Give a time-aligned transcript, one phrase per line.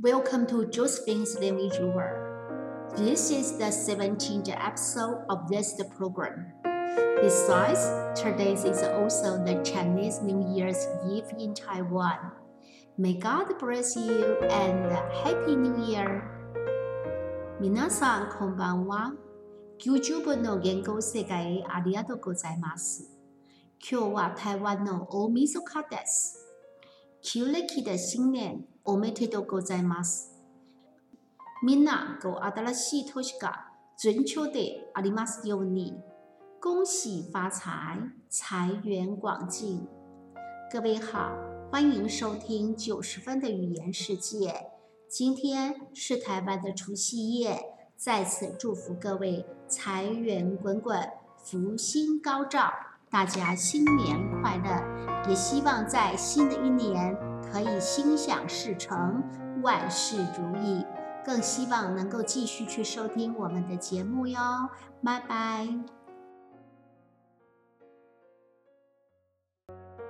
[0.00, 2.06] Welcome to Josephine's Language Jewel.
[2.96, 6.52] This is the 17th episode of this program.
[7.20, 7.82] Besides,
[8.14, 12.30] today is also the Chinese New Year's Eve in Taiwan.
[12.96, 14.86] May God bless you and
[15.26, 16.22] Happy New Year!
[17.60, 19.14] 皆さん、こんばんは。
[19.84, 23.18] 90分の言語世界へありがとうございます。
[23.82, 26.47] 今日は台湾の大晦日です。
[27.20, 30.32] クレキの新年おめでとうございます。
[31.62, 33.66] みんなごあだらしとしが
[34.00, 35.92] 中秋でありますよ n i
[36.60, 37.98] 恭喜发财，
[38.30, 39.84] 财源广进。
[40.72, 41.32] 各位好，
[41.72, 44.54] 欢迎收听九十分的语言世界。
[45.08, 47.60] 今天是台湾的除夕夜，
[47.96, 50.96] 在此祝福各位财源滚滚，
[51.36, 52.72] 福星高照。
[53.10, 55.26] 大家新年快乐！
[55.28, 57.16] 也希望在新的一年
[57.50, 59.22] 可以心想事成，
[59.62, 60.84] 万事如意。
[61.24, 64.68] 更希望能够继续去收听我们的节目哟，
[65.02, 65.66] 拜拜。